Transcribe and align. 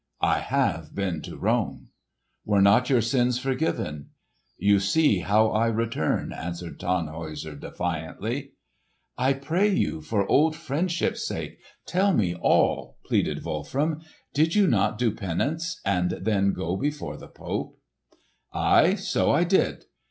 "I 0.23 0.39
have 0.39 0.95
been 0.95 1.21
to 1.21 1.37
Rome." 1.37 1.89
"Were 2.43 2.59
not 2.59 2.89
your 2.89 3.03
sins 3.03 3.37
forgiven?" 3.37 4.09
"You 4.57 4.79
see 4.79 5.19
how 5.19 5.49
I 5.49 5.67
return," 5.67 6.33
answered 6.33 6.79
Tannhäuser 6.79 7.59
defiantly. 7.59 8.53
"I 9.15 9.33
pray 9.33 9.67
you, 9.67 10.01
for 10.01 10.25
old 10.25 10.55
friendship's 10.55 11.27
sake, 11.27 11.59
tell 11.85 12.13
me 12.15 12.33
all!" 12.33 12.97
pleaded 13.05 13.45
Wolfram. 13.45 14.01
"Did 14.33 14.55
you 14.55 14.65
not 14.65 14.97
do 14.97 15.11
penance, 15.11 15.79
and 15.85 16.09
then 16.09 16.53
go 16.53 16.75
before 16.75 17.15
the 17.17 17.27
Pope?" 17.27 17.77
"Aye, 18.51 18.95
so 18.95 19.29
I 19.29 19.43
did! 19.43 19.85